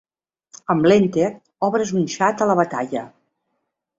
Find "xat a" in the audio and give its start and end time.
2.15-2.47